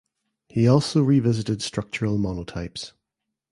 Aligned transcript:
He 0.49 0.67
also 0.67 1.03
revisited 1.03 1.61
structural 1.61 2.17
monotypes. 2.17 2.93